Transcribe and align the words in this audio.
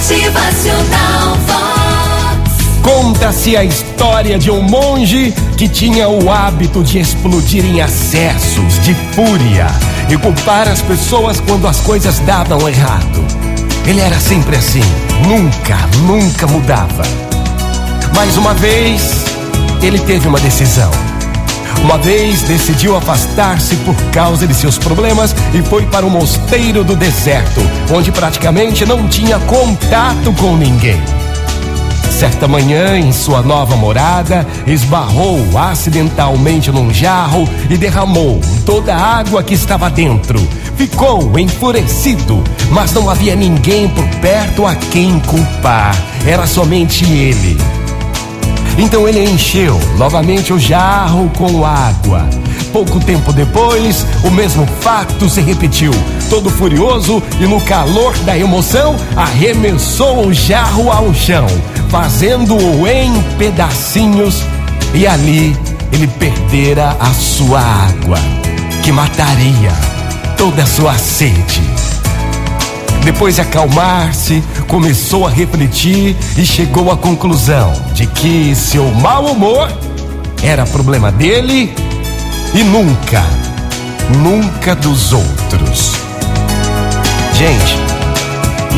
Motivacional. 0.00 1.36
Conta-se 2.82 3.54
a 3.54 3.62
história 3.62 4.38
de 4.38 4.50
um 4.50 4.62
monge 4.62 5.34
que 5.58 5.68
tinha 5.68 6.08
o 6.08 6.30
hábito 6.30 6.82
de 6.82 6.98
explodir 6.98 7.66
em 7.66 7.82
acessos 7.82 8.80
de 8.80 8.94
fúria 9.14 9.66
e 10.08 10.16
culpar 10.16 10.66
as 10.68 10.80
pessoas 10.80 11.38
quando 11.40 11.68
as 11.68 11.80
coisas 11.80 12.18
davam 12.20 12.66
errado. 12.66 13.26
Ele 13.86 14.00
era 14.00 14.18
sempre 14.18 14.56
assim, 14.56 14.82
nunca, 15.28 15.76
nunca 16.06 16.46
mudava. 16.46 17.02
Mas 18.16 18.38
uma 18.38 18.54
vez, 18.54 19.26
ele 19.82 19.98
teve 19.98 20.26
uma 20.26 20.40
decisão. 20.40 21.09
Uma 21.82 21.96
vez 21.96 22.42
decidiu 22.42 22.96
afastar-se 22.96 23.74
por 23.76 23.96
causa 24.12 24.46
de 24.46 24.54
seus 24.54 24.78
problemas 24.78 25.34
e 25.54 25.62
foi 25.62 25.86
para 25.86 26.04
o 26.04 26.10
mosteiro 26.10 26.84
do 26.84 26.94
deserto, 26.94 27.60
onde 27.92 28.12
praticamente 28.12 28.84
não 28.84 29.08
tinha 29.08 29.38
contato 29.40 30.32
com 30.34 30.56
ninguém. 30.56 31.00
Certa 32.20 32.46
manhã, 32.46 32.98
em 32.98 33.12
sua 33.12 33.40
nova 33.40 33.76
morada, 33.76 34.46
esbarrou 34.66 35.58
acidentalmente 35.58 36.70
num 36.70 36.92
jarro 36.92 37.48
e 37.70 37.78
derramou 37.78 38.42
toda 38.66 38.94
a 38.94 39.18
água 39.18 39.42
que 39.42 39.54
estava 39.54 39.88
dentro. 39.88 40.38
Ficou 40.76 41.38
enfurecido, 41.38 42.44
mas 42.70 42.92
não 42.92 43.08
havia 43.08 43.34
ninguém 43.34 43.88
por 43.88 44.06
perto 44.20 44.66
a 44.66 44.74
quem 44.74 45.18
culpar. 45.20 45.96
Era 46.26 46.46
somente 46.46 47.06
ele. 47.10 47.79
Então 48.78 49.08
ele 49.08 49.24
encheu 49.24 49.78
novamente 49.96 50.52
o 50.52 50.58
jarro 50.58 51.30
com 51.36 51.64
água. 51.64 52.28
Pouco 52.72 53.00
tempo 53.00 53.32
depois, 53.32 54.06
o 54.24 54.30
mesmo 54.30 54.66
fato 54.80 55.28
se 55.28 55.40
repetiu. 55.40 55.92
Todo 56.28 56.48
furioso 56.48 57.22
e 57.40 57.46
no 57.46 57.60
calor 57.60 58.16
da 58.18 58.38
emoção, 58.38 58.96
arremessou 59.16 60.26
o 60.26 60.32
jarro 60.32 60.90
ao 60.90 61.12
chão, 61.12 61.46
fazendo-o 61.88 62.86
em 62.86 63.20
pedacinhos, 63.36 64.42
e 64.94 65.06
ali 65.06 65.56
ele 65.92 66.06
perdera 66.06 66.96
a 67.00 67.12
sua 67.12 67.60
água, 67.60 68.18
que 68.82 68.92
mataria 68.92 69.72
toda 70.36 70.62
a 70.62 70.66
sua 70.66 70.96
sede. 70.96 71.60
Depois 73.12 73.34
de 73.34 73.40
acalmar-se, 73.40 74.40
começou 74.68 75.26
a 75.26 75.30
refletir 75.30 76.16
e 76.38 76.46
chegou 76.46 76.92
à 76.92 76.96
conclusão 76.96 77.72
de 77.92 78.06
que 78.06 78.54
seu 78.54 78.88
mau 78.92 79.26
humor 79.26 79.68
era 80.44 80.64
problema 80.64 81.10
dele 81.10 81.74
e 82.54 82.62
nunca, 82.62 83.24
nunca 84.22 84.76
dos 84.76 85.12
outros. 85.12 85.96
Gente, 87.34 87.76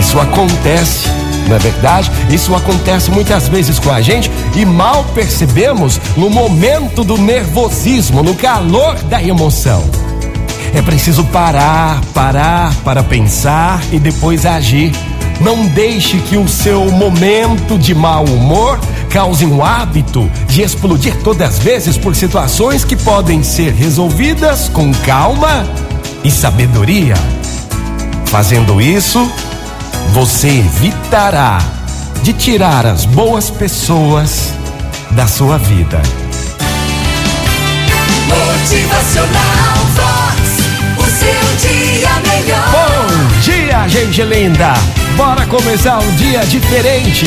isso 0.00 0.18
acontece, 0.18 1.08
não 1.46 1.54
é 1.54 1.58
verdade? 1.58 2.10
Isso 2.30 2.54
acontece 2.54 3.10
muitas 3.10 3.48
vezes 3.48 3.78
com 3.78 3.92
a 3.92 4.00
gente 4.00 4.30
e 4.56 4.64
mal 4.64 5.04
percebemos 5.14 6.00
no 6.16 6.30
momento 6.30 7.04
do 7.04 7.18
nervosismo, 7.18 8.22
no 8.22 8.34
calor 8.34 8.94
da 9.04 9.22
emoção. 9.22 10.01
É 10.74 10.80
preciso 10.80 11.24
parar, 11.24 12.00
parar 12.14 12.74
para 12.84 13.02
pensar 13.02 13.80
e 13.92 13.98
depois 13.98 14.46
agir. 14.46 14.92
Não 15.40 15.66
deixe 15.66 16.18
que 16.18 16.36
o 16.36 16.48
seu 16.48 16.90
momento 16.90 17.78
de 17.78 17.94
mau 17.94 18.24
humor 18.24 18.78
cause 19.10 19.44
um 19.44 19.62
hábito 19.62 20.30
de 20.48 20.62
explodir 20.62 21.14
todas 21.22 21.54
as 21.54 21.58
vezes 21.58 21.98
por 21.98 22.14
situações 22.14 22.84
que 22.84 22.96
podem 22.96 23.42
ser 23.42 23.72
resolvidas 23.72 24.68
com 24.68 24.92
calma 25.04 25.66
e 26.24 26.30
sabedoria. 26.30 27.14
Fazendo 28.26 28.80
isso, 28.80 29.30
você 30.12 30.48
evitará 30.48 31.58
de 32.22 32.32
tirar 32.32 32.86
as 32.86 33.04
boas 33.04 33.50
pessoas 33.50 34.52
da 35.10 35.26
sua 35.26 35.58
vida. 35.58 36.00
Motivacional 38.28 39.76
Vox. 39.94 40.41
Seu 41.22 41.70
dia 41.70 42.10
melhor. 42.26 42.70
Bom 42.70 43.40
dia, 43.40 43.88
gente 43.88 44.22
linda! 44.22 44.74
Bora 45.16 45.46
começar 45.46 45.98
um 45.98 46.14
dia 46.16 46.40
diferente. 46.40 47.26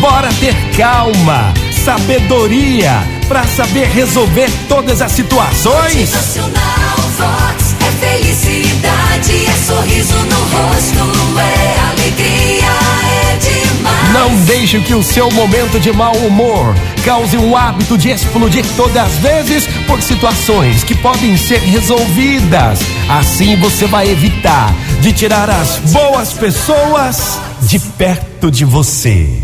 Bora 0.00 0.28
ter 0.40 0.54
calma, 0.76 1.52
sabedoria 1.84 3.02
para 3.28 3.44
saber 3.44 3.88
resolver 3.88 4.50
todas 4.68 5.02
as 5.02 5.12
situações. 5.12 6.10
Vox. 7.18 7.74
É 7.80 8.06
felicidade, 8.06 9.46
é 9.46 9.52
sorriso 9.66 10.14
no 10.14 10.40
rosto, 10.40 10.93
deixe 14.64 14.80
que 14.80 14.94
o 14.94 15.02
seu 15.02 15.30
momento 15.30 15.78
de 15.78 15.92
mau 15.92 16.16
humor 16.16 16.74
cause 17.04 17.36
um 17.36 17.54
hábito 17.54 17.98
de 17.98 18.08
explodir 18.08 18.64
todas 18.76 18.96
as 18.96 19.12
vezes 19.18 19.66
por 19.86 20.00
situações 20.00 20.82
que 20.82 20.94
podem 20.94 21.36
ser 21.36 21.58
resolvidas. 21.58 22.80
Assim 23.06 23.56
você 23.56 23.86
vai 23.86 24.08
evitar 24.08 24.74
de 25.02 25.12
tirar 25.12 25.50
as 25.50 25.76
boas 25.92 26.32
pessoas 26.32 27.38
de 27.60 27.78
perto 27.78 28.50
de 28.50 28.64
você. 28.64 29.43